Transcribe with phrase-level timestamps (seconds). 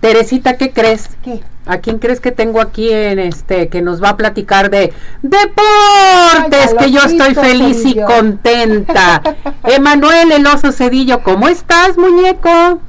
[0.00, 1.10] Teresita, ¿qué crees?
[1.22, 1.40] ¿Qué?
[1.66, 4.92] ¿A quién crees que tengo aquí en este que nos va a platicar de
[5.22, 6.70] deportes?
[6.70, 9.22] Ay, que yo estoy feliz y contenta.
[9.64, 12.80] Emanuel El Oso Cedillo, ¿cómo estás, muñeco?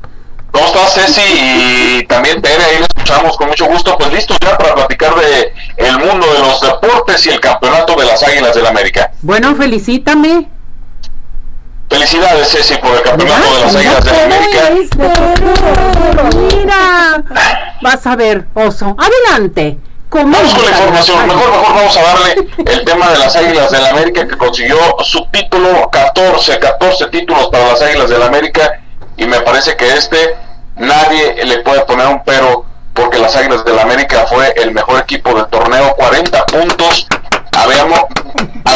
[0.51, 1.21] ¿Cómo estás, Ceci?
[1.99, 3.97] Y también Tere, ahí lo escuchamos con mucho gusto.
[3.97, 8.05] Pues listos ya para platicar de el mundo de los deportes y el campeonato de
[8.05, 9.11] las Águilas del América.
[9.21, 10.47] Bueno, felicítame.
[12.11, 14.69] Felicidades, Ceci, por el campeonato de las Águilas del América.
[16.35, 17.23] Mira,
[17.81, 18.97] vas a ver, Oso.
[18.99, 19.77] Adelante.
[20.09, 21.25] Vamos con la información.
[21.25, 25.25] Mejor, mejor vamos a darle el tema de las Águilas del América que consiguió su
[25.31, 28.81] título 14, 14 títulos para las Águilas del América
[29.15, 30.35] y me parece que este
[30.75, 35.33] nadie le puede poner un pero porque las Águilas del América fue el mejor equipo
[35.33, 37.07] del torneo, 40 puntos.
[37.57, 38.01] Habíamos,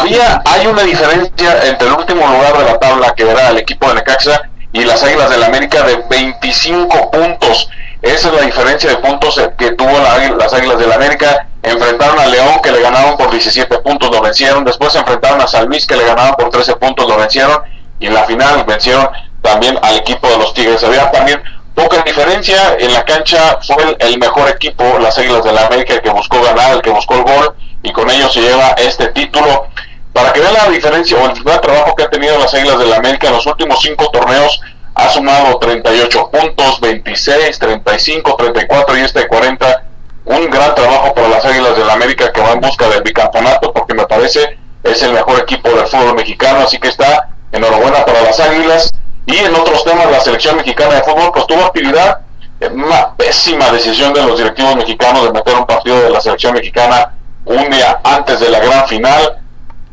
[0.05, 3.87] había, hay una diferencia entre el último lugar de la tabla que era el equipo
[3.87, 7.69] de Necaxa y las Águilas del América de 25 puntos.
[8.01, 11.47] Esa es la diferencia de puntos que tuvo la las Águilas del América.
[11.63, 14.63] Enfrentaron a León que le ganaron por 17 puntos, lo vencieron.
[14.63, 17.63] Después enfrentaron a San Luis que le ganaron por 13 puntos, lo vencieron.
[17.99, 19.09] Y en la final vencieron
[19.41, 20.83] también al equipo de los Tigres.
[20.83, 21.41] Había también
[21.73, 22.75] poca diferencia.
[22.77, 26.75] En la cancha fue el, mejor equipo, las Águilas del América, el que buscó ganar,
[26.75, 27.55] el que buscó el gol.
[27.81, 29.67] Y con ello se lleva este título.
[30.15, 32.93] Para que vean la diferencia o el gran trabajo que han tenido las Águilas del
[32.93, 34.61] América en los últimos cinco torneos,
[34.93, 39.83] ha sumado 38 puntos, 26, 35, 34 y este de 40.
[40.23, 43.93] Un gran trabajo para las Águilas del América que va en busca del bicampeonato porque
[43.93, 48.39] me parece es el mejor equipo del fútbol mexicano, así que está enhorabuena para las
[48.39, 48.89] Águilas.
[49.25, 52.21] Y en otros temas, la selección mexicana de fútbol pues tuvo actividad,
[52.61, 56.53] eh, una pésima decisión de los directivos mexicanos de meter un partido de la selección
[56.53, 57.11] mexicana
[57.43, 59.41] un día antes de la gran final.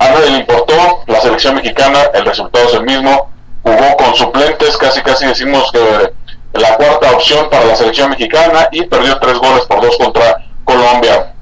[0.03, 3.31] A nadie le importó, la selección mexicana, el resultado es el mismo,
[3.63, 6.13] jugó con suplentes, casi casi decimos que
[6.55, 11.33] la cuarta opción para la selección mexicana y perdió tres goles por dos contra Colombia.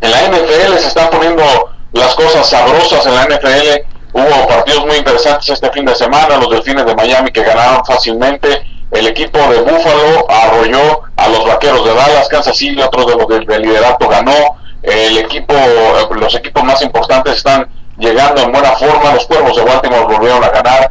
[0.00, 1.42] En la NFL se están poniendo
[1.94, 3.82] las cosas sabrosas en la NFL.
[4.12, 8.64] Hubo partidos muy interesantes este fin de semana, los Delfines de Miami que ganaron fácilmente.
[8.92, 13.26] El equipo de Buffalo arrolló a los Vaqueros de Dallas, Kansas City, otro de los
[13.26, 14.58] del, del liderato ganó.
[14.80, 19.14] El equipo, eh, los equipos más importantes están llegando en buena forma.
[19.14, 20.90] Los Cuervos de Baltimore volvieron a ganar.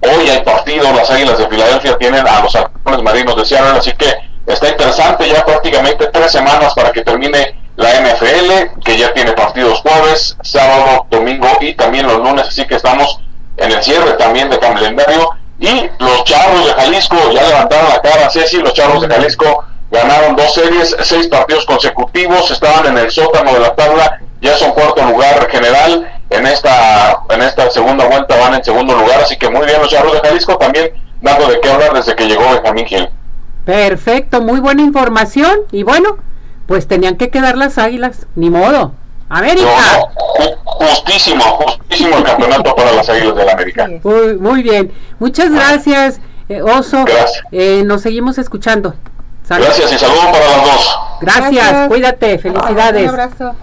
[0.00, 3.92] Hoy hay partido, las Águilas de Filadelfia tienen a los halcones marinos de Seattle, así
[3.92, 4.06] que
[4.46, 9.80] está interesante ya prácticamente tres semanas para que termine la NFL, que ya tiene partidos
[9.80, 13.20] jueves, sábado, domingo y también los lunes, así que estamos
[13.58, 15.30] en el cierre también de calendario.
[15.58, 20.36] Y los Charros de Jalisco ya levantaron la cara, Ceci, los Charros de Jalisco ganaron
[20.36, 25.02] dos series, seis partidos consecutivos, estaban en el sótano de la tabla, ya son cuarto
[25.02, 29.66] lugar general, en esta en esta segunda vuelta van en segundo lugar, así que muy
[29.66, 33.08] bien los Charros de Jalisco también dando de qué hablar desde que llegó Benjamín Gil.
[33.64, 35.60] Perfecto, muy buena información.
[35.72, 36.18] Y bueno,
[36.66, 38.26] pues tenían que quedar las águilas.
[38.36, 38.92] Ni modo.
[39.28, 39.66] América.
[40.38, 43.84] No, justísimo, justísimo el campeonato para las Águilas del América.
[43.84, 44.04] Así es.
[44.04, 44.92] Muy, muy bien.
[45.18, 47.04] Muchas gracias, eh, Oso.
[47.04, 47.42] Gracias.
[47.50, 48.94] Eh, nos seguimos escuchando.
[49.42, 49.64] Salud.
[49.64, 50.98] Gracias y saludos para las dos.
[51.20, 51.88] Gracias, Gracias.
[51.88, 53.02] cuídate, felicidades.
[53.02, 53.56] Un abrazo.